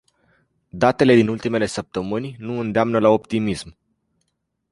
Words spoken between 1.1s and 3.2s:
din ultimele săptămâni nu îndeamnă la